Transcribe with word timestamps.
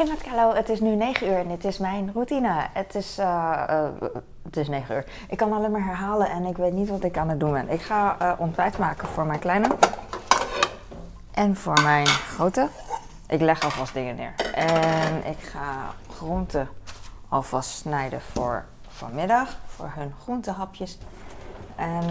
Hey 0.00 0.08
Matkallo, 0.08 0.54
het 0.54 0.68
is 0.68 0.80
nu 0.80 0.94
9 0.94 1.26
uur 1.26 1.36
en 1.36 1.48
dit 1.48 1.64
is 1.64 1.78
mijn 1.78 2.10
routine. 2.14 2.66
Het 2.72 2.94
is, 2.94 3.18
uh, 3.18 3.88
het 4.42 4.56
is 4.56 4.68
9 4.68 4.94
uur. 4.94 5.04
Ik 5.28 5.36
kan 5.36 5.52
alleen 5.52 5.70
maar 5.70 5.84
herhalen 5.84 6.30
en 6.30 6.44
ik 6.44 6.56
weet 6.56 6.72
niet 6.72 6.88
wat 6.88 7.04
ik 7.04 7.18
aan 7.18 7.28
het 7.28 7.40
doen 7.40 7.52
ben. 7.52 7.70
Ik 7.70 7.80
ga 7.80 8.16
uh, 8.22 8.32
ontbijt 8.38 8.78
maken 8.78 9.08
voor 9.08 9.26
mijn 9.26 9.38
kleine 9.38 9.76
en 11.30 11.56
voor 11.56 11.80
mijn 11.82 12.06
grote. 12.06 12.68
Ik 13.26 13.40
leg 13.40 13.62
alvast 13.64 13.94
dingen 13.94 14.16
neer. 14.16 14.34
En 14.54 15.26
ik 15.26 15.38
ga 15.38 15.94
groenten 16.16 16.68
alvast 17.28 17.70
snijden 17.70 18.20
voor 18.20 18.64
vanmiddag, 18.88 19.58
voor 19.66 19.92
hun 19.94 20.14
groentehapjes. 20.22 20.98
En 21.76 22.02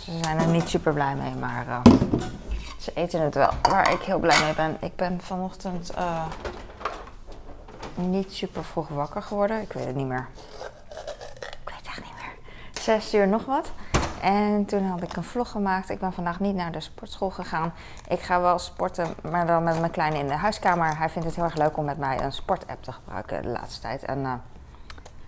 ze 0.00 0.18
zijn 0.22 0.38
er 0.38 0.46
niet 0.46 0.68
super 0.68 0.92
blij 0.92 1.14
mee, 1.14 1.34
maar 1.34 1.82
ze 2.78 2.92
eten 2.94 3.20
het 3.20 3.34
wel. 3.34 3.50
Waar 3.62 3.92
ik 3.92 4.00
heel 4.00 4.18
blij 4.18 4.42
mee 4.42 4.54
ben. 4.54 4.76
Ik 4.80 4.96
ben 4.96 5.20
vanochtend 5.20 5.92
niet 7.96 8.32
super 8.32 8.64
vroeg 8.64 8.88
wakker 8.88 9.22
geworden. 9.22 9.60
Ik 9.60 9.72
weet 9.72 9.86
het 9.86 9.96
niet 9.96 10.06
meer. 10.06 10.26
Ik 11.60 11.68
weet 11.68 11.76
het 11.76 11.86
echt 11.86 12.04
niet 12.04 12.14
meer. 12.14 12.34
Zes 12.82 13.14
uur 13.14 13.28
nog 13.28 13.44
wat. 13.44 13.72
En 14.20 14.64
toen 14.64 14.84
had 14.84 15.02
ik 15.02 15.16
een 15.16 15.24
vlog 15.24 15.50
gemaakt. 15.50 15.90
Ik 15.90 15.98
ben 15.98 16.12
vandaag 16.12 16.40
niet 16.40 16.54
naar 16.54 16.72
de 16.72 16.80
sportschool 16.80 17.30
gegaan. 17.30 17.72
Ik 18.08 18.20
ga 18.20 18.40
wel 18.40 18.58
sporten, 18.58 19.14
maar 19.30 19.46
dan 19.46 19.62
met 19.62 19.78
mijn 19.78 19.90
kleine 19.90 20.18
in 20.18 20.26
de 20.26 20.34
huiskamer. 20.34 20.98
Hij 20.98 21.08
vindt 21.08 21.26
het 21.26 21.36
heel 21.36 21.44
erg 21.44 21.56
leuk 21.56 21.76
om 21.76 21.84
met 21.84 21.98
mij 21.98 22.20
een 22.20 22.32
sportapp 22.32 22.82
te 22.82 22.92
gebruiken 22.92 23.42
de 23.42 23.48
laatste 23.48 23.80
tijd. 23.80 24.04
En 24.04 24.18
uh, 24.18 24.32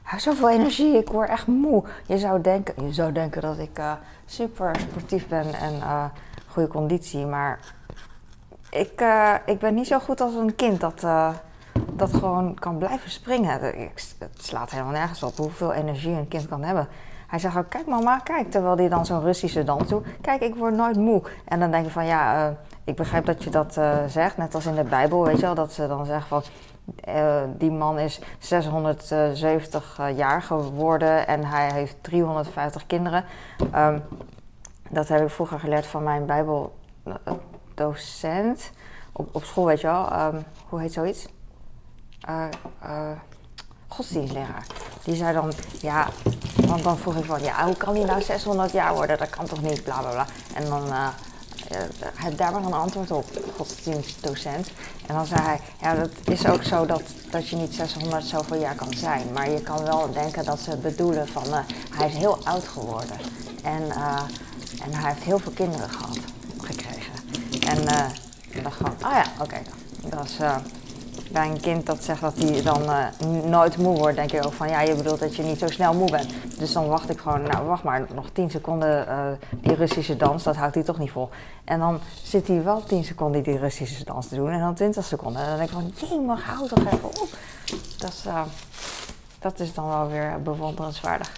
hij 0.03 0.19
zoveel 0.19 0.51
energie. 0.51 0.97
Ik 0.97 1.09
word 1.09 1.29
echt 1.29 1.47
moe. 1.47 1.85
Je 2.07 2.19
zou 2.19 2.41
denken, 2.41 2.87
je 2.87 2.93
zou 2.93 3.13
denken 3.13 3.43
dat 3.43 3.59
ik 3.59 3.79
uh, 3.79 3.93
super 4.27 4.77
sportief 4.81 5.29
ben 5.29 5.55
en 5.55 5.75
uh, 5.75 6.05
goede 6.47 6.69
conditie. 6.69 7.27
Maar 7.27 7.59
ik, 8.71 9.03
ik 9.45 9.59
ben 9.59 9.75
niet 9.75 9.87
zo 9.87 9.99
goed 9.99 10.21
als 10.21 10.35
een 10.35 10.55
kind 10.55 10.81
dat 10.81 11.05
dat 11.99 12.15
gewoon 12.15 12.55
kan 12.55 12.79
blijven 12.79 13.11
springen. 13.11 13.61
Het 13.61 14.19
slaat 14.37 14.71
helemaal 14.71 14.93
nergens 14.93 15.23
op 15.23 15.37
hoeveel 15.37 15.73
energie 15.73 16.13
een 16.13 16.29
kind 16.29 16.49
kan 16.49 16.63
hebben. 16.63 16.89
Hij 17.29 17.39
zegt 17.39 17.57
ook, 17.57 17.69
kijk 17.69 17.87
mama, 17.87 18.19
kijk. 18.19 18.51
Terwijl 18.51 18.77
hij 18.77 18.89
dan 18.89 19.07
zo'n 19.07 19.21
Russische 19.21 19.65
dans 19.65 19.89
doet. 19.89 20.07
Kijk, 20.21 20.43
ik 20.43 20.55
word 20.55 20.75
nooit 20.75 20.97
moe. 20.97 21.23
En 21.45 21.61
dan 21.61 21.71
denk 21.71 21.85
je 21.85 21.91
van, 21.91 22.07
ja, 22.07 22.49
uh, 22.49 22.53
ik 22.85 22.97
begrijp 22.97 23.27
dat 23.27 23.45
je 23.45 23.51
dat 23.51 23.77
uh, 23.77 23.97
zegt. 24.07 24.37
Net 24.37 24.55
als 24.55 24.67
in 24.67 24.75
de 24.75 24.85
Bijbel, 24.85 25.25
weet 25.25 25.37
je 25.37 25.43
wel. 25.43 25.55
Dat 25.55 25.73
ze 25.73 25.87
dan 25.87 26.07
zeggen 26.07 26.29
van, 26.29 26.43
uh, 27.09 27.41
die 27.59 27.71
man 27.71 27.99
is 27.99 28.21
670 28.39 30.01
jaar 30.15 30.43
geworden. 30.43 31.27
En 31.27 31.45
hij 31.45 31.73
heeft 31.73 31.97
350 32.01 32.87
kinderen. 32.87 33.25
Um, 33.75 34.03
dat 34.91 35.09
heb 35.09 35.23
ik 35.23 35.31
vroeger 35.31 35.59
geleerd 35.59 35.87
van 35.87 36.03
mijn 36.03 36.27
Bijbeldocent. 36.27 38.71
Op, 39.13 39.29
op 39.33 39.45
school, 39.45 39.67
weet 39.67 39.81
je 39.81 39.87
wel. 39.87 40.13
Um, 40.13 40.45
hoe 40.69 40.81
heet 40.81 40.93
zoiets? 40.93 41.29
Uh. 42.27 42.47
Die 45.05 45.17
zei 45.17 45.33
dan, 45.35 45.53
ja, 45.81 46.09
want 46.67 46.83
dan 46.83 46.99
vroeg 46.99 47.17
ik 47.17 47.25
van, 47.25 47.43
ja, 47.43 47.65
hoe 47.65 47.77
kan 47.77 47.95
hij 47.95 48.05
nou 48.05 48.23
600 48.23 48.73
jaar 48.73 48.95
worden? 48.95 49.19
Dat 49.19 49.31
kan 49.31 49.47
toch 49.47 49.63
niet, 49.63 49.85
bla 49.85 50.01
bla 50.01 50.11
bla. 50.11 50.27
En 50.55 50.65
dan, 50.65 50.87
uh, 50.87 51.09
hij 52.15 52.37
daar 52.37 52.53
maar 52.53 52.65
een 52.65 52.73
antwoord 52.73 53.11
op, 53.11 53.25
godsdienstdocent. 53.57 54.71
En 55.07 55.15
dan 55.15 55.27
zei 55.27 55.41
hij, 55.41 55.61
ja, 55.81 55.95
dat 55.95 56.11
is 56.25 56.47
ook 56.47 56.63
zo 56.63 56.87
dat, 56.87 57.03
dat 57.31 57.49
je 57.49 57.57
niet 57.57 57.75
600 57.75 58.25
zoveel 58.25 58.61
jaar 58.61 58.75
kan 58.75 58.93
zijn. 58.93 59.33
Maar 59.33 59.51
je 59.51 59.61
kan 59.61 59.85
wel 59.85 60.13
denken 60.13 60.45
dat 60.45 60.61
ze 60.61 60.77
bedoelen 60.77 61.29
van, 61.29 61.45
hij 61.91 62.09
is 62.09 62.15
heel 62.15 62.39
oud 62.45 62.69
geworden. 62.69 63.17
En, 63.63 63.91
en 64.83 64.93
hij 64.95 65.13
heeft 65.13 65.25
heel 65.25 65.39
veel 65.39 65.53
kinderen 65.53 65.91
gehad, 65.91 66.19
gekregen. 66.61 67.13
En 67.67 68.11
ik 68.51 68.63
dacht 68.63 68.77
van, 68.77 68.91
oh 68.91 69.13
ja, 69.13 69.25
oké, 69.41 69.59
dat 70.03 70.25
is 70.25 70.39
bij 71.33 71.49
een 71.49 71.61
kind 71.61 71.87
dat 71.87 72.05
zegt 72.05 72.21
dat 72.21 72.39
hij 72.39 72.63
dan 72.63 72.83
uh, 72.83 73.07
nooit 73.45 73.77
moe 73.77 73.97
wordt, 73.97 74.17
denk 74.17 74.33
ik 74.33 74.45
ook 74.45 74.53
van 74.53 74.69
ja, 74.69 74.81
je 74.81 74.95
bedoelt 74.95 75.21
dat 75.21 75.37
je 75.37 75.43
niet 75.43 75.59
zo 75.59 75.67
snel 75.67 75.95
moe 75.95 76.11
bent. 76.11 76.35
Dus 76.59 76.73
dan 76.73 76.89
wacht 76.89 77.11
ik 77.11 77.19
gewoon, 77.19 77.43
nou 77.43 77.67
wacht 77.67 77.83
maar, 77.83 78.07
nog 78.15 78.31
10 78.33 78.51
seconden 78.51 79.09
uh, 79.09 79.27
die 79.61 79.75
Russische 79.75 80.17
dans, 80.17 80.43
dat 80.43 80.57
houdt 80.57 80.75
hij 80.75 80.85
toch 80.85 80.99
niet 80.99 81.11
vol. 81.11 81.29
En 81.65 81.79
dan 81.79 82.01
zit 82.23 82.49
hij 82.49 82.65
wel 82.65 82.85
10 82.85 83.05
seconden 83.05 83.43
die 83.43 83.59
Russische 83.59 84.05
dans 84.05 84.29
te 84.29 84.35
doen 84.35 84.51
en 84.51 84.61
dan 84.61 84.75
20 84.75 85.05
seconden. 85.05 85.43
En 85.43 85.49
dan 85.49 85.57
denk 85.57 85.69
ik 85.69 85.75
van, 85.75 86.09
jee, 86.09 86.21
maar 86.21 86.41
hou 86.41 86.69
toch 86.69 86.87
even 86.87 87.09
op. 87.09 87.29
Dat 87.99 88.11
is, 88.11 88.25
uh, 88.27 88.43
dat 89.39 89.61
is 89.61 89.75
dan 89.75 89.89
wel 89.89 90.09
weer 90.09 90.43
bewonderenswaardig. 90.43 91.33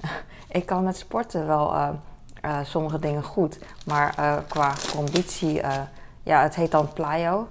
ik 0.48 0.66
kan 0.66 0.84
met 0.84 0.96
sporten 0.96 1.46
wel 1.46 1.74
sommige 2.62 2.98
dingen 2.98 3.22
goed, 3.22 3.58
maar 3.86 4.14
qua 4.48 4.72
conditie, 4.94 5.60
ja, 6.22 6.42
het 6.42 6.54
heet 6.54 6.70
dan 6.70 6.92
plyo. 6.92 7.48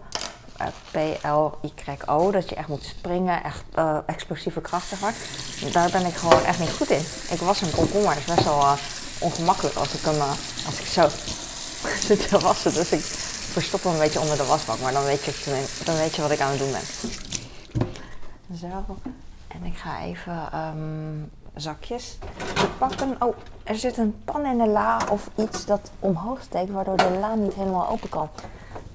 P-L-Y-O. 0.91 2.31
Dat 2.31 2.49
je 2.49 2.55
echt 2.55 2.67
moet 2.67 2.83
springen, 2.83 3.43
echt 3.43 3.63
uh, 3.75 3.97
explosieve 4.05 4.61
kracht, 4.61 4.87
zeg 4.87 5.01
maar. 5.01 5.13
Daar 5.71 5.91
ben 5.91 6.05
ik 6.05 6.13
gewoon 6.13 6.43
echt 6.43 6.59
niet 6.59 6.71
goed 6.71 6.89
in. 6.89 7.05
Ik 7.29 7.39
was 7.39 7.61
een 7.61 7.71
komkommer, 7.71 8.09
het 8.09 8.19
is 8.19 8.35
best 8.35 8.43
wel 8.43 8.59
uh, 8.59 8.73
ongemakkelijk 9.19 9.75
als 9.75 9.93
ik 9.93 10.01
hem, 10.01 10.21
als 10.65 10.79
ik 10.79 10.85
zo 10.85 11.07
zit 12.07 12.29
te 12.29 12.39
wassen. 12.39 12.73
Dus 12.73 12.91
ik 12.91 13.01
verstop 13.53 13.83
hem 13.83 13.93
een 13.93 13.99
beetje 13.99 14.19
onder 14.19 14.37
de 14.37 14.45
wasbak, 14.45 14.79
maar 14.79 14.93
dan 14.93 15.03
weet 15.03 15.23
je, 15.23 15.65
dan 15.85 15.95
weet 15.95 16.15
je 16.15 16.21
wat 16.21 16.31
ik 16.31 16.39
aan 16.39 16.49
het 16.49 16.59
doen 16.59 16.71
ben. 16.71 16.85
Zo. 18.57 18.97
En 19.47 19.63
ik 19.63 19.77
ga 19.77 20.01
even 20.01 20.49
um, 20.59 21.31
zakjes 21.55 22.17
pakken. 22.77 23.15
Oh, 23.19 23.35
er 23.63 23.75
zit 23.75 23.97
een 23.97 24.21
pan 24.25 24.45
in 24.45 24.57
de 24.57 24.67
la 24.67 25.01
of 25.09 25.29
iets 25.35 25.65
dat 25.65 25.91
omhoog 25.99 26.41
steekt, 26.41 26.69
waardoor 26.69 26.97
de 26.97 27.17
la 27.19 27.35
niet 27.35 27.53
helemaal 27.53 27.89
open 27.89 28.09
kan. 28.09 28.29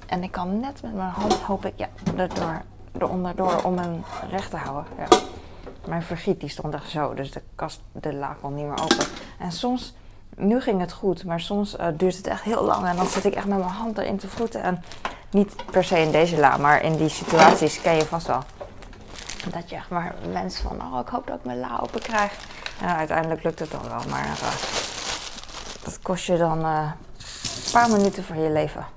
En 0.09 0.23
ik 0.23 0.31
kan 0.31 0.61
net 0.61 0.83
met 0.83 0.95
mijn 0.95 1.11
hand, 1.11 1.33
hoop 1.33 1.65
ik, 1.65 1.73
ja, 1.77 1.89
erdoor, 2.17 2.63
eronder 2.99 3.37
door 3.37 3.63
om 3.63 3.79
hem 3.79 4.05
recht 4.31 4.51
te 4.51 4.57
houden. 4.57 4.85
Ja. 4.99 5.07
Mijn 5.87 6.03
vergiet 6.03 6.41
die 6.41 6.49
stond 6.49 6.75
echt 6.75 6.91
zo, 6.91 7.15
dus 7.15 7.31
de 7.33 7.43
kast, 7.55 7.81
de 7.93 8.15
la 8.15 8.37
kon 8.41 8.55
niet 8.55 8.65
meer 8.65 8.83
open. 8.83 9.07
En 9.39 9.53
soms, 9.53 9.95
nu 10.37 10.61
ging 10.61 10.81
het 10.81 10.93
goed, 10.93 11.25
maar 11.25 11.41
soms 11.41 11.77
uh, 11.77 11.87
duurt 11.95 12.17
het 12.17 12.27
echt 12.27 12.43
heel 12.43 12.65
lang. 12.65 12.87
En 12.87 12.97
dan 12.97 13.07
zit 13.07 13.25
ik 13.25 13.35
echt 13.35 13.47
met 13.47 13.59
mijn 13.59 13.71
hand 13.71 13.99
erin 13.99 14.17
te 14.17 14.29
vroeten. 14.29 14.63
En 14.63 14.83
niet 15.31 15.55
per 15.71 15.85
se 15.85 15.99
in 15.99 16.11
deze 16.11 16.39
la, 16.39 16.57
maar 16.57 16.83
in 16.83 16.97
die 16.97 17.09
situaties 17.09 17.81
ken 17.81 17.95
je 17.95 18.05
vast 18.05 18.27
wel. 18.27 18.43
Dat 19.53 19.71
je 19.71 19.77
echt 19.77 19.91
maar 19.91 20.15
wenst 20.33 20.59
van, 20.61 20.83
oh, 20.83 21.01
ik 21.01 21.09
hoop 21.09 21.27
dat 21.27 21.39
ik 21.39 21.45
mijn 21.45 21.61
la 21.61 21.79
open 21.83 22.01
krijg. 22.01 22.33
En 22.81 22.97
uiteindelijk 22.97 23.43
lukt 23.43 23.59
het 23.59 23.71
dan 23.71 23.83
wel, 23.83 24.01
maar 24.09 24.27
uh, 24.27 24.53
dat 25.85 25.99
kost 26.03 26.25
je 26.25 26.37
dan 26.37 26.59
uh, 26.59 26.91
een 27.65 27.73
paar 27.73 27.91
minuten 27.91 28.25
van 28.25 28.41
je 28.41 28.51
leven. 28.51 28.97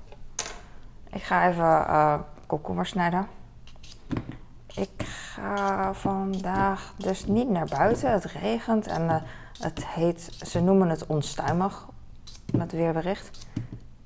Ik 1.12 1.22
ga 1.22 1.48
even 1.48 1.64
uh, 2.74 2.84
snijden. 2.84 3.26
Ik 4.74 5.02
ga 5.02 5.94
vandaag 5.94 6.92
dus 6.96 7.26
niet 7.26 7.48
naar 7.48 7.66
buiten. 7.66 8.12
Het 8.12 8.24
regent 8.24 8.86
en 8.86 9.02
uh, 9.02 9.16
het 9.58 9.86
heet, 9.86 10.36
ze 10.46 10.60
noemen 10.60 10.88
het 10.88 11.06
onstuimig 11.06 11.86
met 12.52 12.72
weerbericht. 12.72 13.46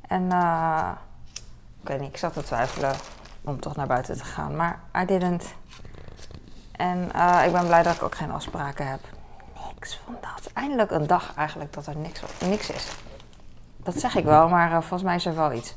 En 0.00 0.22
uh, 0.22 0.90
ik 1.82 1.88
weet 1.88 2.00
ik 2.00 2.16
zat 2.16 2.32
te 2.32 2.42
twijfelen 2.42 2.94
om 3.44 3.60
toch 3.60 3.76
naar 3.76 3.86
buiten 3.86 4.16
te 4.16 4.24
gaan, 4.24 4.56
maar 4.56 4.80
I 5.02 5.04
didn't. 5.04 5.54
En 6.72 7.04
ik 7.44 7.52
ben 7.52 7.66
blij 7.66 7.82
dat 7.82 7.94
ik 7.94 8.02
ook 8.02 8.14
geen 8.14 8.30
afspraken 8.30 8.88
heb. 8.90 9.00
Niks 9.74 10.00
van 10.04 10.16
dat. 10.20 10.52
Eindelijk 10.52 10.90
een 10.90 11.06
dag 11.06 11.34
eigenlijk 11.34 11.72
dat 11.72 11.86
er 11.86 11.96
niks, 11.96 12.22
niks 12.40 12.70
is. 12.70 12.96
Dat 13.76 13.98
zeg 13.98 14.14
ik 14.14 14.24
wel, 14.24 14.48
maar 14.48 14.70
volgens 14.70 15.02
mij 15.02 15.14
is 15.14 15.26
er 15.26 15.34
wel 15.34 15.52
iets. 15.52 15.74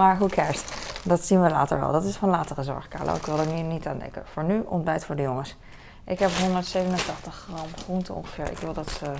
Maar 0.00 0.18
hoe 0.18 0.28
cares? 0.28 0.62
Dat 1.02 1.24
zien 1.24 1.42
we 1.42 1.50
later 1.50 1.80
wel. 1.80 1.92
Dat 1.92 2.04
is 2.04 2.16
van 2.16 2.28
latere 2.28 2.62
zorg, 2.62 2.88
Carlo. 2.88 3.14
Ik 3.14 3.26
wil 3.26 3.38
er 3.38 3.46
nu 3.46 3.60
niet 3.60 3.86
aan 3.86 3.98
denken. 3.98 4.22
Voor 4.26 4.44
nu 4.44 4.60
ontbijt 4.60 5.04
voor 5.04 5.16
de 5.16 5.22
jongens. 5.22 5.56
Ik 6.04 6.18
heb 6.18 6.30
187 6.30 7.34
gram 7.34 7.68
groente 7.84 8.12
ongeveer. 8.12 8.50
Ik 8.50 8.58
wil 8.58 8.72
dat 8.72 8.90
ze 8.90 9.12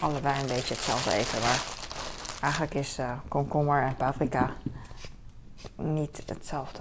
allebei 0.00 0.40
een 0.40 0.46
beetje 0.46 0.74
hetzelfde 0.74 1.12
eten. 1.12 1.40
Maar 1.40 1.62
eigenlijk 2.40 2.74
is 2.74 2.98
uh, 2.98 3.10
komkommer 3.28 3.82
en 3.82 3.96
paprika 3.96 4.50
niet 5.76 6.22
hetzelfde. 6.26 6.80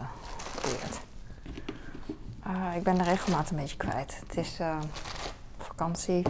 Uh, 2.48 2.76
ik 2.76 2.84
ben 2.84 2.98
de 2.98 3.04
regelmaat 3.04 3.50
een 3.50 3.58
beetje 3.58 3.78
kwijt. 3.78 4.22
Het 4.28 4.38
is 4.38 4.60
uh, 4.60 4.78
vakantie. 5.58 6.26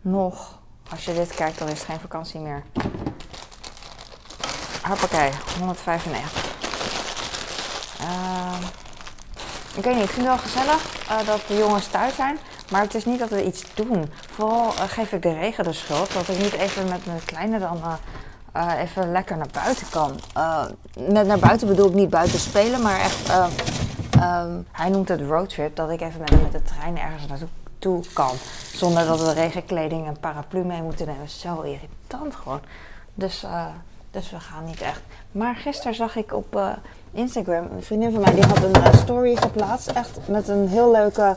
Nog. 0.00 0.58
Als 0.90 1.04
je 1.04 1.14
dit 1.14 1.34
kijkt, 1.34 1.58
dan 1.58 1.68
is 1.68 1.78
het 1.78 1.88
geen 1.88 2.00
vakantie 2.00 2.40
meer. 2.40 2.62
Hoppakee, 4.90 5.30
195. 5.58 6.44
Uh, 8.00 8.52
ik 9.76 9.84
weet 9.84 9.94
niet, 9.94 10.04
ik 10.04 10.10
vind 10.10 10.26
het 10.26 10.36
wel 10.36 10.38
gezellig 10.38 11.08
uh, 11.10 11.26
dat 11.26 11.40
de 11.46 11.56
jongens 11.56 11.86
thuis 11.86 12.14
zijn. 12.14 12.38
Maar 12.70 12.80
het 12.80 12.94
is 12.94 13.04
niet 13.04 13.18
dat 13.18 13.28
we 13.28 13.44
iets 13.44 13.64
doen. 13.74 14.12
Vooral 14.30 14.72
uh, 14.72 14.82
geef 14.82 15.12
ik 15.12 15.22
de 15.22 15.32
regen 15.32 15.64
de 15.64 15.72
schuld. 15.72 16.12
Dat 16.12 16.28
ik 16.28 16.38
niet 16.38 16.52
even 16.52 16.88
met 16.88 17.06
mijn 17.06 17.24
kleine 17.24 17.58
dan 17.58 17.80
uh, 18.56 18.80
even 18.80 19.12
lekker 19.12 19.36
naar 19.36 19.48
buiten 19.52 19.86
kan. 19.90 20.20
met 20.98 21.26
naar 21.26 21.38
buiten 21.38 21.66
bedoel 21.68 21.88
ik 21.88 21.94
niet 21.94 22.10
buiten 22.10 22.38
spelen, 22.38 22.82
maar 22.82 23.00
echt... 23.00 23.28
Um, 23.28 24.66
hij 24.72 24.88
noemt 24.88 25.08
het 25.08 25.20
roadtrip. 25.20 25.76
Dat 25.76 25.90
ik 25.90 26.00
even 26.00 26.20
met 26.20 26.30
hem 26.30 26.42
met 26.42 26.52
de 26.52 26.62
trein 26.62 26.98
ergens 26.98 27.26
naartoe 27.26 28.04
kan. 28.12 28.34
Zonder 28.74 29.06
dat 29.06 29.20
we 29.20 29.32
regenkleding 29.32 30.06
en 30.06 30.20
paraplu 30.20 30.64
mee 30.64 30.82
moeten 30.82 31.06
nemen. 31.06 31.28
Zo 31.28 31.60
irritant 31.60 32.34
gewoon. 32.34 32.60
Dus... 33.14 33.44
Dus 34.10 34.30
we 34.30 34.40
gaan 34.40 34.64
niet 34.64 34.80
echt. 34.80 35.00
Maar 35.32 35.56
gisteren 35.56 35.94
zag 35.94 36.16
ik 36.16 36.32
op 36.32 36.56
uh, 36.56 36.68
Instagram. 37.12 37.68
Een 37.72 37.82
vriendin 37.82 38.12
van 38.12 38.20
mij 38.20 38.34
die 38.34 38.46
had 38.46 38.62
een 38.62 38.72
eh, 38.72 38.94
story 38.94 39.36
geplaatst. 39.36 39.88
Echt 39.88 40.18
met 40.28 40.48
een 40.48 40.68
heel 40.68 40.90
leuke. 40.90 41.34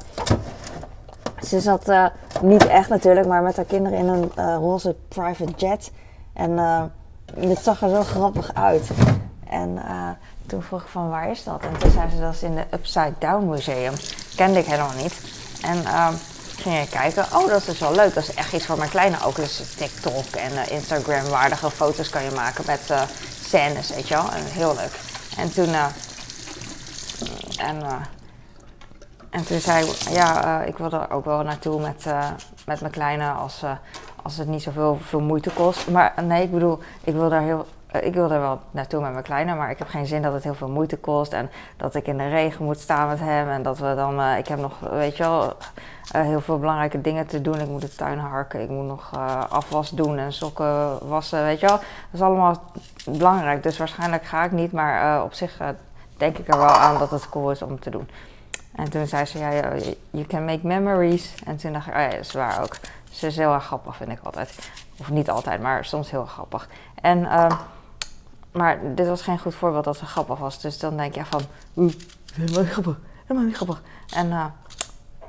Ze 1.41 1.59
zat 1.59 1.89
uh, 1.89 2.05
niet 2.41 2.67
echt 2.67 2.89
natuurlijk, 2.89 3.27
maar 3.27 3.41
met 3.41 3.55
haar 3.55 3.65
kinderen 3.65 3.97
in 3.97 4.07
een 4.07 4.31
roze 4.57 4.95
private 5.07 5.53
jet. 5.55 5.91
En 6.33 6.57
het 7.39 7.59
zag 7.59 7.81
er 7.81 7.89
zo 7.89 8.03
grappig 8.03 8.53
uit. 8.53 8.89
En 9.49 9.79
toen 10.45 10.61
vroeg 10.61 10.81
ik 10.81 10.87
van 10.87 11.09
waar 11.09 11.29
is 11.29 11.43
dat? 11.43 11.61
En 11.61 11.79
toen 11.79 11.91
zei 11.91 12.09
ze 12.09 12.19
dat 12.19 12.33
is 12.33 12.43
in 12.43 12.55
de 12.55 12.65
Upside 12.73 13.13
Down 13.19 13.49
Museum. 13.49 13.93
Kende 14.35 14.59
ik 14.59 14.65
helemaal 14.65 14.95
niet. 15.01 15.21
En 15.61 15.85
ehm, 15.85 16.13
ging 16.63 16.89
kijken. 16.89 17.25
Oh, 17.33 17.47
dat 17.47 17.67
is 17.67 17.79
wel 17.79 17.95
leuk. 17.95 18.13
Dat 18.13 18.23
is 18.23 18.33
echt 18.33 18.53
iets 18.53 18.65
voor 18.65 18.77
mijn 18.77 18.89
kleine 18.89 19.17
ook. 19.25 19.35
Dus 19.35 19.61
TikTok 19.77 20.25
en 20.25 20.71
Instagram 20.71 21.29
waardige 21.29 21.69
foto's 21.71 22.09
kan 22.09 22.23
je 22.23 22.31
maken 22.31 22.63
met 22.67 22.93
scènes, 23.43 23.89
weet 23.89 24.07
je 24.07 24.13
wel. 24.13 24.29
Heel 24.31 24.75
leuk. 24.75 24.99
En 25.37 25.53
toen, 25.53 25.69
uh, 25.69 25.85
en, 27.57 27.75
uh, 27.81 27.93
en 29.29 29.45
toen 29.45 29.59
zei 29.59 29.85
ik, 29.85 29.95
ja, 30.09 30.61
uh, 30.61 30.67
ik 30.67 30.77
wil 30.77 30.91
er 30.91 31.11
ook 31.11 31.25
wel 31.25 31.41
naartoe 31.43 31.81
met, 31.81 32.05
met 32.65 32.79
mijn 32.79 32.91
kleine 32.91 33.31
als, 33.31 33.63
als 34.23 34.37
het 34.37 34.47
niet 34.47 34.63
zoveel 34.63 34.99
veel 35.03 35.21
moeite 35.21 35.49
kost. 35.49 35.89
Maar 35.89 36.13
nee, 36.23 36.43
ik 36.43 36.51
bedoel, 36.51 36.79
ik 37.03 37.13
wil 37.13 37.29
daar 37.29 37.41
heel, 37.41 37.67
ik 38.01 38.13
wil 38.13 38.31
er 38.31 38.39
wel 38.39 38.59
naartoe 38.71 39.01
met 39.01 39.11
mijn 39.11 39.23
kleine, 39.23 39.55
maar 39.55 39.69
ik 39.69 39.77
heb 39.77 39.87
geen 39.87 40.05
zin 40.05 40.21
dat 40.21 40.33
het 40.33 40.43
heel 40.43 40.53
veel 40.53 40.69
moeite 40.69 40.97
kost 40.97 41.33
en 41.33 41.49
dat 41.77 41.95
ik 41.95 42.07
in 42.07 42.17
de 42.17 42.29
regen 42.29 42.65
moet 42.65 42.79
staan 42.79 43.07
met 43.07 43.19
hem 43.19 43.49
en 43.49 43.63
dat 43.63 43.77
we 43.77 43.93
dan, 43.95 44.21
ik 44.21 44.47
heb 44.47 44.59
nog, 44.59 44.79
weet 44.79 45.17
je 45.17 45.23
wel, 45.23 45.53
heel 46.11 46.41
veel 46.41 46.59
belangrijke 46.59 47.01
dingen 47.01 47.27
te 47.27 47.41
doen. 47.41 47.59
Ik 47.59 47.67
moet 47.67 47.81
de 47.81 47.95
tuin 47.95 48.19
harken, 48.19 48.61
ik 48.61 48.69
moet 48.69 48.87
nog 48.87 49.11
afwas 49.49 49.89
doen 49.89 50.17
en 50.17 50.33
sokken 50.33 51.07
wassen, 51.07 51.43
weet 51.43 51.59
je 51.59 51.67
wel. 51.67 51.77
Dat 51.77 51.85
is 52.11 52.21
allemaal 52.21 52.61
belangrijk, 53.05 53.63
dus 53.63 53.77
waarschijnlijk 53.77 54.25
ga 54.25 54.43
ik 54.43 54.51
niet, 54.51 54.71
maar 54.71 55.23
op 55.23 55.33
zich 55.33 55.57
denk 56.17 56.37
ik 56.37 56.47
er 56.47 56.57
wel 56.57 56.67
aan 56.67 56.97
dat 56.97 57.11
het 57.11 57.29
cool 57.29 57.51
is 57.51 57.61
om 57.61 57.79
te 57.79 57.89
doen. 57.89 58.09
En 58.75 58.89
toen 58.89 59.07
zei 59.07 59.25
ze, 59.25 59.39
ja, 59.39 59.51
you 60.09 60.25
can 60.25 60.45
make 60.45 60.67
memories. 60.67 61.35
En 61.45 61.57
toen 61.57 61.73
dacht 61.73 61.87
ik, 61.87 61.93
oh 61.93 61.99
ja, 61.99 62.09
dat 62.09 62.19
is 62.19 62.31
waar 62.31 62.61
ook. 62.61 62.75
Dus 63.09 63.19
dat 63.19 63.29
is 63.29 63.37
heel 63.37 63.53
erg 63.53 63.65
grappig, 63.65 63.95
vind 63.95 64.11
ik 64.11 64.19
altijd. 64.23 64.71
Of 64.99 65.09
niet 65.09 65.29
altijd, 65.29 65.61
maar 65.61 65.85
soms 65.85 66.11
heel 66.11 66.25
grappig. 66.25 66.69
En, 67.01 67.19
uh, 67.19 67.51
maar 68.53 68.95
dit 68.95 69.07
was 69.07 69.21
geen 69.21 69.39
goed 69.39 69.55
voorbeeld 69.55 69.83
dat 69.83 69.97
ze 69.97 70.05
grappig 70.05 70.39
was. 70.39 70.61
Dus 70.61 70.79
dan 70.79 70.97
denk 70.97 71.15
je 71.15 71.25
van, 71.25 71.41
helemaal 72.33 72.61
niet 72.63 72.71
grappig, 72.71 72.99
helemaal 73.21 73.47
niet 73.47 73.55
grappig. 73.55 73.81
En 74.15 74.53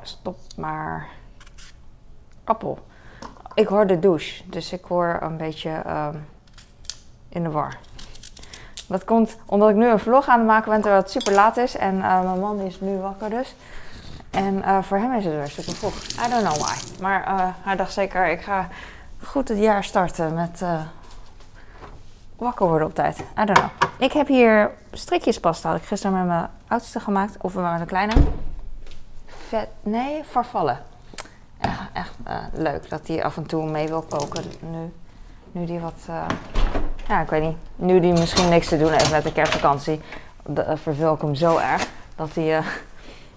stop 0.03 0.39
maar. 0.57 1.07
Appel. 2.45 2.79
Ik 3.55 3.67
hoor 3.67 3.87
de 3.87 3.99
douche, 3.99 4.43
dus 4.49 4.73
ik 4.73 4.85
hoor 4.85 5.19
een 5.21 5.37
beetje 5.37 5.83
in 7.29 7.43
de 7.43 7.51
war. 7.51 7.77
Dat 8.87 9.05
komt 9.05 9.37
omdat 9.47 9.69
ik 9.69 9.77
nu 9.77 9.89
een 9.89 9.99
vlog 9.99 10.29
aan 10.29 10.39
het 10.39 10.47
maken 10.47 10.71
ben 10.71 10.81
terwijl 10.81 11.03
het 11.03 11.11
super 11.11 11.33
laat 11.33 11.57
is. 11.57 11.77
En 11.77 11.95
uh, 11.95 12.23
mijn 12.23 12.41
man 12.41 12.61
is 12.61 12.81
nu 12.81 12.97
wakker 12.97 13.31
dus. 13.31 13.55
En 14.31 14.55
uh, 14.55 14.83
voor 14.83 14.99
hem 14.99 15.13
is 15.13 15.25
het 15.25 15.35
weer 15.35 15.49
super 15.49 15.75
vroeg. 15.75 15.95
I 16.27 16.31
don't 16.31 16.43
know 16.43 16.57
why. 16.57 17.01
Maar 17.01 17.55
hij 17.63 17.77
dacht 17.77 17.93
zeker, 17.93 18.29
ik 18.29 18.41
ga 18.41 18.69
goed 19.23 19.49
het 19.49 19.59
jaar 19.59 19.85
starten 19.85 20.35
met 20.35 20.63
wakker 22.37 22.67
worden 22.67 22.87
op 22.87 22.95
tijd. 22.95 23.19
I 23.19 23.45
don't 23.45 23.59
know. 23.59 23.71
Ik 23.99 24.13
heb 24.13 24.27
hier 24.27 24.71
strikjespasta. 24.93 25.69
Had 25.69 25.79
ik 25.79 25.87
gisteren 25.87 26.17
met 26.17 26.27
mijn 26.27 26.49
oudste 26.69 27.01
gemaakt. 27.01 27.37
Of 27.41 27.55
met 27.55 27.65
mijn 27.65 27.87
kleine. 27.87 28.13
Vet, 29.27 29.69
nee, 29.83 30.23
vervallen. 30.25 30.79
Echt, 31.61 31.81
echt 31.93 32.15
leuk 32.53 32.91
dat 32.91 33.07
hij 33.07 33.25
af 33.25 33.37
en 33.37 33.47
toe 33.47 33.71
mee 33.71 33.89
wil 33.89 34.03
koken 34.03 34.45
nu. 34.61 34.93
Nu 35.53 35.65
die 35.65 35.79
wat 35.79 36.09
ja, 37.09 37.21
ik 37.21 37.29
weet 37.29 37.43
niet. 37.43 37.57
Nu 37.77 38.01
die 38.01 38.13
misschien 38.13 38.49
niks 38.49 38.69
te 38.69 38.79
doen 38.79 38.91
heeft 38.91 39.11
met 39.11 39.23
de 39.23 39.33
kerstvakantie, 39.33 40.01
de, 40.47 40.65
uh, 40.69 40.77
verveel 40.77 41.15
ik 41.15 41.21
hem 41.21 41.35
zo 41.35 41.57
erg 41.57 41.87
dat 42.17 42.35
hij, 42.35 42.63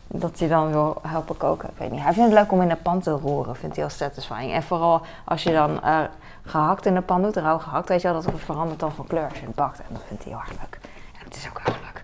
dat 0.08 0.40
hij 0.40 0.48
dan 0.48 0.72
wil 0.72 1.02
helpen 1.08 1.38
koken. 1.38 1.70
Ik 1.70 1.78
weet 1.78 1.92
niet. 1.92 2.02
Hij 2.02 2.14
vindt 2.14 2.30
het 2.30 2.40
leuk 2.40 2.52
om 2.52 2.62
in 2.62 2.68
de 2.68 2.76
pan 2.76 3.00
te 3.00 3.12
roeren, 3.12 3.56
vindt 3.56 3.76
hij 3.76 3.86
heel 3.86 3.96
satisfying. 3.96 4.54
En 4.54 4.64
vooral 4.64 5.02
als 5.26 5.44
je 5.44 5.52
dan 5.52 5.72
uh, 5.72 6.00
gehakt 6.42 6.86
in 6.86 6.94
de 6.94 7.02
pan 7.02 7.22
doet, 7.22 7.36
rauw 7.36 7.58
gehakt, 7.60 7.90
weet 7.90 8.02
je 8.02 8.08
wel, 8.08 8.22
dat 8.22 8.32
het 8.32 8.42
verandert 8.42 8.80
dan 8.80 8.92
van 8.92 9.08
kleur 9.08 9.30
als 9.30 9.40
je 9.40 9.46
het 9.46 9.56
bakt. 9.56 9.80
En 9.80 9.86
dat 9.90 10.02
vindt 10.08 10.24
hij 10.24 10.34
heel 10.34 10.56
leuk. 10.62 10.80
En 11.20 11.24
het 11.24 11.36
is 11.36 11.48
ook 11.50 11.62
heel 11.64 11.76
leuk. 11.84 12.04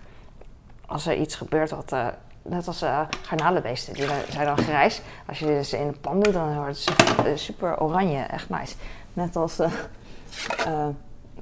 Als 0.86 1.06
er 1.06 1.16
iets 1.16 1.34
gebeurt 1.34 1.70
wat, 1.70 1.94
net 2.42 2.66
als 2.66 2.82
uh, 2.82 3.00
garnalenbeesten, 3.22 3.94
die 3.94 4.06
zijn 4.30 4.46
dan 4.46 4.58
grijs. 4.58 5.02
Als 5.26 5.38
je 5.38 5.64
ze 5.64 5.78
in 5.78 5.86
de 5.86 5.98
pan 5.98 6.20
doet, 6.20 6.32
dan 6.32 6.56
wordt 6.56 6.94
het 7.22 7.40
super 7.40 7.80
oranje. 7.80 8.22
Echt 8.22 8.48
nice. 8.48 8.74
Net 9.12 9.36
als 9.36 9.58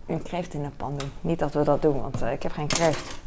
een 0.06 0.22
kreeft 0.22 0.54
in 0.54 0.62
de 0.62 0.70
pan 0.70 0.96
doen. 0.96 1.12
Niet 1.20 1.38
dat 1.38 1.52
we 1.52 1.62
dat 1.62 1.82
doen, 1.82 2.00
want 2.00 2.22
ik 2.22 2.42
heb 2.42 2.52
geen 2.52 2.66
kreeft. 2.66 3.20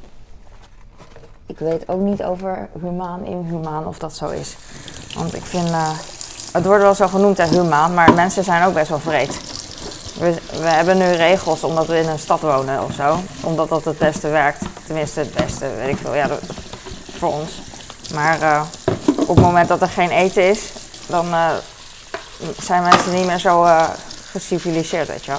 Ik 1.48 1.60
weet 1.60 1.88
ook 1.88 2.00
niet 2.00 2.24
over 2.24 2.70
humaan, 2.82 3.26
inhumaan 3.26 3.88
of 3.88 3.98
dat 3.98 4.16
zo 4.16 4.30
is. 4.30 4.56
Want 5.16 5.36
ik 5.36 5.46
vind, 5.46 5.70
uh, 5.70 5.90
het 6.52 6.66
wordt 6.66 6.82
wel 6.82 6.96
zo 6.96 7.08
genoemd 7.08 7.38
hè, 7.38 7.48
humaan, 7.48 7.94
maar 7.94 8.14
mensen 8.14 8.44
zijn 8.44 8.66
ook 8.66 8.74
best 8.74 8.90
wel 8.90 9.00
vreed. 9.00 9.40
We, 10.20 10.34
we, 10.52 10.68
hebben 10.68 10.98
nu 10.98 11.06
regels 11.06 11.64
omdat 11.64 11.88
we 11.88 12.00
in 12.00 12.08
een 12.08 12.20
stad 12.20 12.40
wonen 12.40 12.84
of 12.84 12.94
zo. 12.94 13.18
Omdat 13.42 13.70
dat 13.70 13.86
het 13.86 13.98
beste 13.98 14.28
werkt. 14.28 14.62
Tenminste, 14.86 15.20
het 15.20 15.34
beste, 15.34 15.70
weet 15.76 15.90
ik 15.90 15.98
veel. 15.98 16.16
Ja, 16.16 16.30
voor 17.18 17.34
ons. 17.34 17.62
Maar 18.14 18.42
uh, 18.42 18.62
op 19.28 19.36
het 19.36 19.46
moment 19.46 19.68
dat 19.68 19.82
er 19.82 19.90
geen 19.90 20.10
eten 20.10 20.50
is, 20.50 20.72
dan 21.08 21.26
zijn 22.60 22.84
mensen 22.84 23.14
niet 23.14 23.26
meer 23.26 23.40
zo 23.40 23.68
geciviliseerd, 24.32 25.08
weet 25.08 25.26
je. 25.26 25.36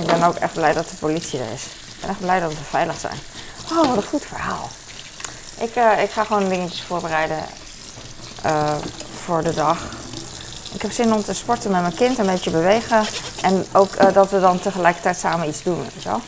Ik 0.00 0.06
ben 0.06 0.22
ook 0.22 0.34
echt 0.34 0.52
blij 0.52 0.72
dat 0.72 0.88
de 0.90 0.96
politie 0.96 1.40
er 1.40 1.52
is. 1.52 1.62
Ik 1.64 2.00
ben 2.00 2.10
echt 2.10 2.20
blij 2.20 2.40
dat 2.40 2.50
we 2.50 2.64
veilig 2.70 2.98
zijn. 2.98 3.18
Oh, 3.72 3.88
wat 3.88 3.96
een 3.96 4.02
goed 4.02 4.24
verhaal. 4.24 4.68
Ik, 5.60 5.76
uh, 5.76 6.02
ik 6.02 6.10
ga 6.10 6.24
gewoon 6.24 6.48
dingetjes 6.48 6.82
voorbereiden 6.82 7.44
uh, 8.46 8.74
voor 9.24 9.42
de 9.42 9.54
dag. 9.54 9.78
Ik 10.74 10.82
heb 10.82 10.92
zin 10.92 11.12
om 11.12 11.22
te 11.22 11.34
sporten 11.34 11.70
met 11.70 11.80
mijn 11.80 11.94
kind, 11.94 12.18
een 12.18 12.26
beetje 12.26 12.50
bewegen. 12.50 13.02
En 13.42 13.66
ook 13.72 13.94
uh, 13.94 14.12
dat 14.12 14.30
we 14.30 14.40
dan 14.40 14.60
tegelijkertijd 14.60 15.16
samen 15.16 15.48
iets 15.48 15.62
doen. 15.62 15.86
Wel? 16.04 16.20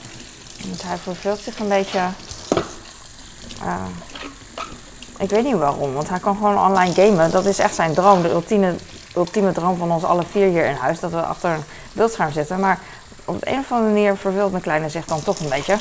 Want 0.67 0.83
hij 0.83 0.97
verveelt 0.97 1.39
zich 1.39 1.59
een 1.59 1.69
beetje. 1.69 2.01
ik 5.19 5.31
weet 5.31 5.45
niet 5.45 5.55
waarom, 5.55 5.93
want 5.93 6.09
hij 6.09 6.19
kan 6.19 6.37
gewoon 6.37 6.59
online 6.59 6.95
gamen. 6.95 7.31
Dat 7.31 7.45
is 7.45 7.59
echt 7.59 7.75
zijn 7.75 7.95
droom. 7.95 8.23
De 8.23 8.31
ultieme, 8.31 8.75
ultieme 9.17 9.53
droom 9.53 9.77
van 9.77 9.93
ons 9.93 10.05
alle 10.05 10.25
vier 10.31 10.47
hier 10.47 10.67
in 10.67 10.75
huis. 10.75 11.01
Dat 11.01 11.11
we 11.11 11.23
achter 11.23 11.51
een 11.51 11.65
beeldscherm 11.93 12.33
zitten. 12.33 12.61
Maar 12.61 12.79
op 13.25 13.41
de 13.41 13.51
een 13.51 13.59
of 13.59 13.73
andere 13.73 13.93
manier 13.93 14.17
verveelt 14.17 14.51
mijn 14.51 14.63
kleine 14.63 14.89
zich 14.89 15.05
dan 15.05 15.23
toch 15.23 15.41
een 15.41 15.49
beetje. 15.49 15.79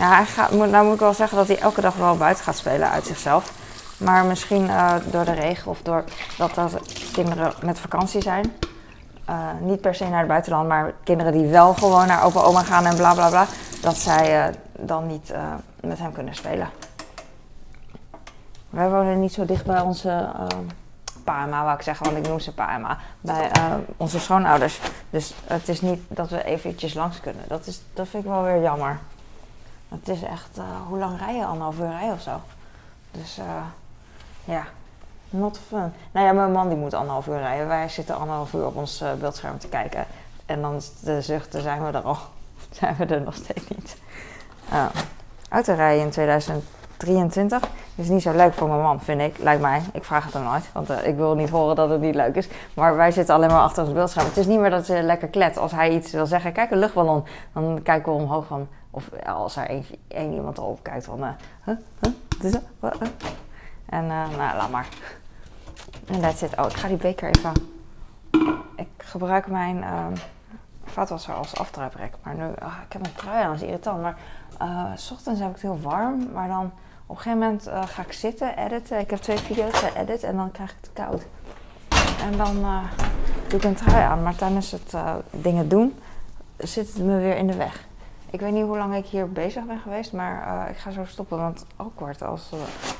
Ja, 0.00 0.24
hij 0.24 0.66
nou 0.66 0.84
moet 0.84 0.94
ik 0.94 1.00
wel 1.00 1.14
zeggen 1.14 1.36
dat 1.36 1.46
hij 1.46 1.58
elke 1.58 1.80
dag 1.80 1.94
wel 1.94 2.16
buiten 2.16 2.44
gaat 2.44 2.56
spelen 2.56 2.90
uit 2.90 3.06
zichzelf. 3.06 3.52
Maar 3.96 4.24
misschien 4.24 4.64
uh, 4.64 4.94
door 5.10 5.24
de 5.24 5.32
regen 5.32 5.70
of 5.70 5.82
door 5.82 6.04
dat, 6.38 6.54
dat 6.54 6.80
kinderen 7.12 7.52
met 7.62 7.78
vakantie 7.78 8.22
zijn. 8.22 8.52
Uh, 9.30 9.36
niet 9.60 9.80
per 9.80 9.94
se 9.94 10.08
naar 10.08 10.18
het 10.18 10.28
buitenland, 10.28 10.68
maar 10.68 10.94
kinderen 11.04 11.32
die 11.32 11.46
wel 11.46 11.74
gewoon 11.74 12.06
naar 12.06 12.24
opa 12.24 12.40
oma 12.40 12.62
gaan 12.62 12.84
en 12.84 12.96
bla 12.96 13.14
bla 13.14 13.28
bla. 13.28 13.46
Dat 13.80 13.96
zij 13.96 14.48
uh, 14.48 14.54
dan 14.78 15.06
niet 15.06 15.32
met 15.80 15.98
hem 15.98 16.12
kunnen 16.12 16.34
spelen. 16.34 16.68
Wij 18.70 18.90
wonen 18.90 19.20
niet 19.20 19.32
zo 19.32 19.44
dicht 19.44 19.64
bij 19.64 19.80
onze 19.80 20.30
pa 21.24 21.48
en 21.48 21.74
ik 21.74 21.82
zeggen, 21.82 22.06
want 22.06 22.18
ik 22.18 22.28
noem 22.28 22.40
ze 22.40 22.54
pa 22.54 22.98
bij 23.20 23.50
onze 23.96 24.20
schoonouders. 24.20 24.80
Dus 25.10 25.34
het 25.44 25.68
is 25.68 25.80
niet 25.80 26.02
dat 26.08 26.30
we 26.30 26.44
eventjes 26.44 26.94
langs 26.94 27.20
kunnen. 27.20 27.44
Dat, 27.48 27.66
is, 27.66 27.80
dat 27.94 28.08
vind 28.08 28.24
ik 28.24 28.30
wel 28.30 28.42
weer 28.42 28.62
jammer. 28.62 28.98
Het 29.90 30.08
is 30.08 30.22
echt, 30.22 30.58
uh, 30.58 30.64
hoe 30.88 30.98
lang 30.98 31.18
rijden? 31.18 31.46
Anderhalf 31.46 31.78
uur 31.78 31.88
rijden 31.88 32.12
of 32.12 32.20
zo. 32.20 32.40
Dus 33.10 33.38
uh, 33.38 33.62
ja, 34.44 34.64
not 35.30 35.60
fun. 35.68 35.92
Nou 36.12 36.26
ja, 36.26 36.32
mijn 36.32 36.52
man 36.52 36.68
die 36.68 36.78
moet 36.78 36.94
anderhalf 36.94 37.26
uur 37.26 37.38
rijden. 37.38 37.68
Wij 37.68 37.88
zitten 37.88 38.18
anderhalf 38.18 38.52
uur 38.52 38.66
op 38.66 38.76
ons 38.76 39.04
beeldscherm 39.18 39.58
te 39.58 39.68
kijken. 39.68 40.06
En 40.46 40.60
dan 40.60 40.80
de 41.00 41.20
zuchten 41.20 41.62
zijn 41.62 41.84
we 41.84 41.98
er 41.98 42.02
al. 42.02 42.18
zijn 42.80 42.96
we 42.96 43.04
er 43.04 43.20
nog 43.20 43.34
steeds 43.34 43.68
niet. 43.68 43.96
autorijden 45.48 46.04
in 46.04 46.10
2000 46.10 46.64
23. 47.00 47.60
Is 48.00 48.08
niet 48.08 48.22
zo 48.22 48.32
leuk 48.32 48.54
voor 48.54 48.68
mijn 48.68 48.80
man, 48.80 49.00
vind 49.00 49.20
ik. 49.20 49.38
Lijkt 49.38 49.60
mij. 49.60 49.82
Ik 49.92 50.04
vraag 50.04 50.24
het 50.24 50.32
hem 50.32 50.42
nooit. 50.42 50.72
Want 50.72 50.90
uh, 50.90 51.06
ik 51.06 51.16
wil 51.16 51.34
niet 51.34 51.50
horen 51.50 51.76
dat 51.76 51.90
het 51.90 52.00
niet 52.00 52.14
leuk 52.14 52.34
is. 52.34 52.48
Maar 52.74 52.96
wij 52.96 53.10
zitten 53.10 53.34
alleen 53.34 53.48
maar 53.48 53.60
achter 53.60 53.84
ons 53.84 53.92
beeldscherm. 53.92 54.26
Het 54.26 54.36
is 54.36 54.46
niet 54.46 54.58
meer 54.58 54.70
dat 54.70 54.86
ze 54.86 55.02
lekker 55.02 55.28
klet. 55.28 55.56
Als 55.56 55.72
hij 55.72 55.90
iets 55.90 56.12
wil 56.12 56.26
zeggen, 56.26 56.52
kijk 56.52 56.70
een 56.70 56.78
luchtballon. 56.78 57.24
Dan 57.52 57.80
kijken 57.82 58.12
we 58.12 58.18
omhoog 58.18 58.46
van. 58.46 58.68
Of 58.90 59.08
als 59.26 59.56
er 59.56 59.84
één, 60.08 60.32
iemand 60.32 60.58
erop 60.58 60.82
kijkt 60.82 61.04
van. 61.04 61.18
What? 62.80 62.98
En 63.86 64.04
uh, 64.04 64.28
nou, 64.36 64.56
laat 64.56 64.70
maar. 64.70 64.88
En 66.06 66.20
that's 66.20 66.42
it. 66.42 66.58
Oh, 66.58 66.66
ik 66.66 66.76
ga 66.76 66.88
die 66.88 66.96
beker 66.96 67.28
even. 67.28 67.52
Ik 68.76 68.88
gebruik 68.96 69.46
mijn 69.46 69.76
uh, 69.76 70.06
vaatwasser 70.84 71.34
als 71.34 71.56
aftruiprek. 71.56 72.14
Maar 72.22 72.34
nu, 72.34 72.44
oh, 72.44 72.74
ik 72.86 72.92
heb 72.92 73.06
een 73.06 73.14
trui 73.14 73.42
aan, 73.42 73.50
dat 73.50 73.60
is 73.60 73.66
irritant. 73.66 74.02
Maar 74.02 74.16
s 74.94 75.10
ochtends 75.10 75.40
heb 75.40 75.48
ik 75.48 75.54
het 75.54 75.62
heel 75.62 75.80
warm. 75.80 76.28
Maar 76.32 76.48
dan 76.48 76.72
op 77.10 77.16
een 77.16 77.22
gegeven 77.22 77.38
moment 77.38 77.68
uh, 77.68 77.82
ga 77.86 78.02
ik 78.02 78.12
zitten, 78.12 78.58
editen. 78.58 78.98
Ik 78.98 79.10
heb 79.10 79.18
twee 79.18 79.38
video's 79.38 79.78
geëdit 79.78 80.22
en 80.22 80.36
dan 80.36 80.50
krijg 80.50 80.70
ik 80.70 80.76
het 80.80 80.90
koud. 80.92 81.22
En 82.20 82.36
dan 82.36 82.56
uh, 82.56 82.84
doe 83.48 83.58
ik 83.58 83.64
een 83.64 83.74
trui 83.74 84.02
aan. 84.02 84.22
Maar 84.22 84.36
tijdens 84.36 84.70
het 84.70 84.92
uh, 84.94 85.14
dingen 85.30 85.68
doen 85.68 85.98
zit 86.56 86.86
het 86.86 87.04
me 87.04 87.18
weer 87.18 87.36
in 87.36 87.46
de 87.46 87.54
weg. 87.54 87.84
Ik 88.30 88.40
weet 88.40 88.52
niet 88.52 88.64
hoe 88.64 88.76
lang 88.76 88.94
ik 88.94 89.06
hier 89.06 89.32
bezig 89.32 89.64
ben 89.64 89.78
geweest, 89.78 90.12
maar 90.12 90.64
eh, 90.66 90.70
ik 90.70 90.76
ga 90.76 90.90
zo 90.90 91.04
stoppen. 91.04 91.38
Want 91.38 91.66
awkward 91.76 92.22
als, 92.22 92.50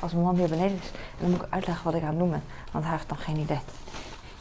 als 0.00 0.12
mijn 0.12 0.24
man 0.24 0.36
hier 0.36 0.48
beneden 0.48 0.76
is. 0.76 0.90
En 0.90 1.20
dan 1.20 1.30
moet 1.30 1.42
ik 1.42 1.46
uitleggen 1.50 1.84
wat 1.84 1.94
ik 1.94 2.02
aan 2.02 2.08
het 2.08 2.18
doen 2.18 2.30
ben. 2.30 2.42
Want 2.72 2.84
hij 2.84 2.92
heeft 2.94 3.08
nog 3.08 3.24
geen 3.24 3.36
idee. 3.36 3.60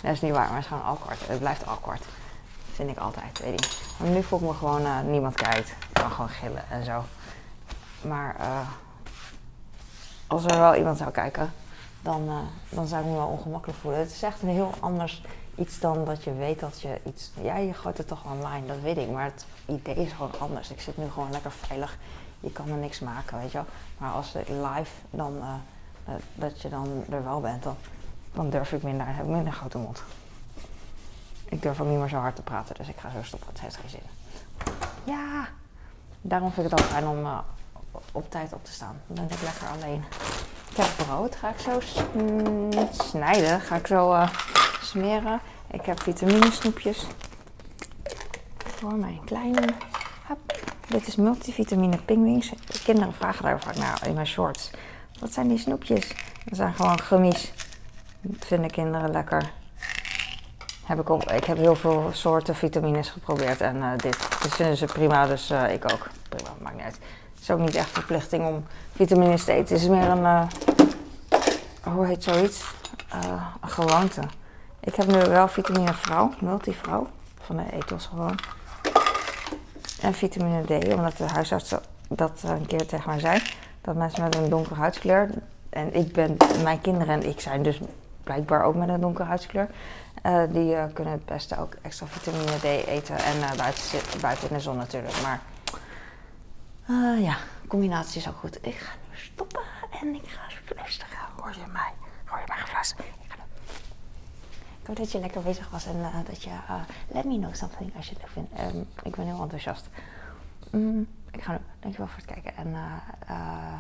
Dat 0.02 0.12
is 0.12 0.22
niet 0.22 0.32
waar, 0.32 0.46
maar 0.46 0.56
het 0.56 0.64
is 0.64 0.68
gewoon 0.68 0.84
awkward. 0.84 1.28
Het 1.28 1.40
blijft 1.40 1.68
awkward. 1.68 2.06
Vind 2.72 2.90
ik 2.90 2.98
altijd, 2.98 3.40
weet 3.40 3.66
ik. 3.66 3.70
Maar 4.00 4.10
nu 4.10 4.24
voel 4.24 4.40
ik 4.40 4.46
me 4.46 4.54
gewoon, 4.54 5.12
niemand 5.12 5.36
kijkt. 5.36 5.70
Ik 5.70 5.94
kan 5.94 6.12
gewoon 6.12 6.30
gillen 6.30 6.64
en 6.70 6.86
zo. 6.86 7.04
Maar 8.02 8.36
als 10.30 10.46
er 10.46 10.60
wel 10.60 10.76
iemand 10.76 10.98
zou 10.98 11.12
kijken, 11.12 11.52
dan, 12.02 12.30
dan 12.70 12.88
zou 12.88 13.02
ik 13.04 13.10
me 13.10 13.16
wel 13.16 13.28
ongemakkelijk 13.28 13.80
voelen. 13.80 14.00
Het 14.00 14.12
is 14.12 14.24
echt 14.24 14.42
een 14.42 14.50
heel 14.50 14.74
anders 14.80 15.22
iets 15.56 15.80
dan 15.80 16.06
dat 16.06 16.24
je 16.24 16.34
weet 16.34 16.60
dat 16.60 16.82
je 16.82 17.00
iets. 17.06 17.32
Ja, 17.42 17.58
je 17.58 17.74
gooit 17.74 17.98
het 17.98 18.08
toch 18.08 18.24
online, 18.32 18.68
dat 18.68 18.80
weet 18.82 18.98
ik. 18.98 19.10
Maar 19.10 19.24
het 19.24 19.46
idee 19.66 19.96
is 19.96 20.12
gewoon 20.12 20.40
anders. 20.40 20.72
Ik 20.72 20.82
zit 20.82 20.98
nu 20.98 21.10
gewoon 21.10 21.32
lekker 21.32 21.52
veilig. 21.52 21.98
Je 22.40 22.52
kan 22.52 22.70
er 22.70 22.78
niks 22.78 23.00
maken, 23.00 23.38
weet 23.38 23.52
je 23.52 23.58
wel. 23.58 23.68
Maar 23.98 24.12
als 24.12 24.36
ik 24.36 24.48
live 24.48 24.92
dan. 25.10 25.34
Uh, 25.38 25.54
uh, 26.10 26.16
dat 26.36 26.62
je 26.62 26.70
dan 26.70 27.04
er 27.10 27.24
wel 27.24 27.42
bent, 27.42 27.64
dan, 27.64 27.76
dan 28.34 28.50
durf 28.50 28.72
ik 28.72 28.84
minder. 28.84 29.06
heb 29.08 29.26
ik 29.26 29.32
minder 29.32 29.54
grote 29.54 29.78
mond. 29.78 30.04
Ik 31.46 31.62
durf 31.62 31.82
ook 31.82 31.88
niet 31.88 32.00
meer 32.00 32.10
zo 32.10 32.18
hard 32.18 32.36
te 32.36 32.42
praten, 32.42 32.76
dus 32.76 32.88
ik 32.88 32.98
ga 32.98 33.12
zo 33.12 33.24
stoppen. 33.24 33.50
Het 33.50 33.62
heeft 33.62 33.76
geen 33.76 33.90
zin. 33.90 34.00
Ja, 35.04 35.48
daarom 36.22 36.52
vind 36.52 36.66
ik 36.66 36.72
het 36.72 36.82
ook 36.82 36.88
fijn 36.88 37.08
om 37.08 37.26
op 38.12 38.32
tijd 38.32 38.54
op 38.54 38.66
te 38.66 38.72
staan. 38.72 39.02
Dan 39.08 39.28
ben 39.28 39.38
ik 39.38 39.44
lekker 39.44 39.68
alleen. 39.68 40.04
Ik 40.70 40.78
heb 40.78 41.06
brood, 41.08 41.36
ga 41.36 41.50
ik 41.50 41.60
zo 41.60 41.80
snijden. 43.10 43.62
Ga 43.62 43.76
ik 43.76 43.88
zo 43.88 44.26
smeren. 44.82 45.40
Ik 45.72 45.86
heb 45.86 46.02
vitaminesnoepjes 46.02 47.08
voor 48.58 48.96
mijn 48.96 49.22
kleine. 49.26 49.68
Hop. 50.28 50.60
Dit 50.88 51.08
is 51.08 51.16
multivitamine 51.16 51.98
pingwings. 51.98 52.52
Kinderen 52.84 53.14
vragen 53.14 53.44
daar 53.44 53.62
vaak 53.62 53.76
naar 53.76 54.08
in 54.08 54.14
mijn 54.14 54.28
shorts. 54.28 54.70
Wat 55.20 55.34
zijn 55.34 55.48
die 55.48 55.58
snoepjes? 55.58 56.08
Dat 56.46 56.58
zijn 56.58 56.74
gewoon 56.74 57.00
gummies. 57.00 57.54
Dat 58.22 58.46
vinden 58.48 58.72
kinderen 58.72 59.12
lekker. 59.12 59.52
Heb 60.86 61.00
ik, 61.00 61.10
op, 61.10 61.32
ik 61.32 61.44
heb 61.44 61.58
heel 61.58 61.76
veel 61.76 62.10
soorten 62.12 62.56
vitamines 62.56 63.10
geprobeerd 63.10 63.62
en 63.62 63.76
uh, 63.76 63.92
dit, 63.98 64.16
vinden 64.16 64.78
ze 64.78 64.86
prima, 64.86 65.28
dus 65.28 65.52
uh, 65.52 65.74
ik 65.74 65.92
ook. 65.92 66.08
Prima, 66.30 66.50
maakt 66.62 66.76
niet 66.76 66.86
uit. 66.86 67.00
Is 67.42 67.52
ook 67.52 67.60
niet 67.60 67.76
echt 67.76 67.90
verplichting 67.90 68.48
om 68.48 68.66
vitamines 68.96 69.44
te 69.44 69.52
eten. 69.52 69.74
Het 69.74 69.84
is 69.84 69.90
meer 69.90 70.10
een, 70.10 70.20
uh, 70.20 70.48
hoe 71.84 72.06
heet 72.06 72.24
zoiets? 72.24 72.64
een 73.62 73.70
gewoonte. 73.70 74.22
Ik 74.80 74.96
heb 74.96 75.08
nu 75.08 75.20
wel 75.20 75.48
vitamine 75.48 75.94
vrouw, 75.94 76.34
multivrouw, 76.40 77.08
van 77.42 77.58
de 77.58 77.64
ethos 77.72 78.06
gewoon. 78.06 78.40
En 80.02 80.14
vitamine 80.14 80.64
D, 80.64 80.94
omdat 80.94 81.18
de 81.18 81.24
huisarts 81.24 81.76
dat 82.10 82.42
een 82.44 82.66
keer 82.66 82.86
tegen 82.86 83.10
mij 83.10 83.20
zei. 83.20 83.42
Dat 83.82 83.96
mensen 83.96 84.24
met 84.24 84.36
een 84.36 84.50
donkere 84.50 84.76
huidskleur, 84.76 85.30
en 85.70 85.96
ik 85.96 86.14
ben, 86.14 86.38
mijn 86.64 86.82
kinderen 86.82 87.14
en 87.14 87.30
ik 87.30 87.40
zijn 87.40 87.64
dus 87.64 87.80
blijkbaar 88.24 88.64
ook 88.64 88.76
met 88.76 88.90
een 88.90 89.02
donkere 89.02 89.28
huidskleur. 89.28 89.68
Uh, 90.26 90.42
die 90.50 90.76
kunnen 90.94 91.14
het 91.14 91.26
beste 91.26 91.60
ook 91.60 91.74
extra 91.82 92.06
vitamine 92.06 92.58
D 92.58 92.88
eten 92.88 93.16
en 93.16 93.58
buiten, 93.58 94.00
buiten 94.22 94.50
in 94.50 94.56
de 94.56 94.62
zon 94.62 94.78
natuurlijk. 94.78 95.22
Maar 95.22 95.42
ja, 97.22 97.38
combinatie 97.68 98.22
is 98.22 98.28
ook 98.28 98.38
goed. 98.38 98.66
Ik 98.66 98.76
ga 98.76 98.94
nu 99.10 99.18
stoppen 99.18 99.62
en 100.02 100.16
ik 100.16 100.28
ga 100.28 100.42
fluisteren. 100.66 101.18
Hoor 101.36 101.52
je 101.52 101.72
mij? 101.72 101.94
Hoor 102.26 102.40
je 102.40 102.46
mij 102.48 102.58
gefluisterd? 102.58 103.06
hoop 104.90 104.98
dat 104.98 105.12
je 105.12 105.20
lekker 105.20 105.42
bezig 105.42 105.70
was 105.70 105.86
en 105.86 105.96
uh, 105.96 106.16
dat 106.26 106.44
je 106.44 106.50
uh, 106.50 106.82
let 107.08 107.26
me 107.26 107.38
know 107.38 107.54
something 107.54 107.96
als 107.96 108.10
je 108.10 108.14
het 108.14 108.22
leuk 108.22 108.32
vindt. 108.32 108.76
Um, 108.76 108.88
ik 109.04 109.16
ben 109.16 109.26
heel 109.26 109.42
enthousiast. 109.42 109.90
Mm, 110.72 111.08
ik 111.32 111.42
ga 111.42 111.52
nu. 111.52 111.58
Dankjewel 111.80 112.08
voor 112.08 112.22
het 112.22 112.26
kijken. 112.26 112.56
En 112.56 112.68
uh, 112.68 113.80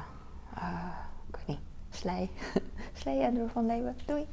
ik 1.28 1.36
weet 1.36 1.48
niet. 1.48 1.60
Slij. 1.90 2.30
Slij 3.02 3.22
en 3.22 3.34
door 3.34 3.50
van 3.50 3.66
leven. 3.66 3.98
Doei. 4.06 4.28